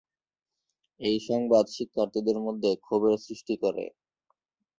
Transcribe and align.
এই 0.99 1.17
সংবাদ 1.27 1.65
শিক্ষার্থীদের 1.75 2.37
মধ্যে 2.39 2.69
ক্ষোভের 2.85 3.15
সৃষ্টি 3.19 3.55
করে। 3.63 3.85